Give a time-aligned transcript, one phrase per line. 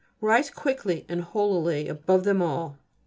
[0.19, 2.79] Rise quickly and holily above them all.